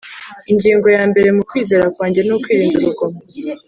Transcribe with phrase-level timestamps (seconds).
[0.51, 3.19] ingingo ya mbere mu kwizera kwanjye ni ukwirinda urugomo.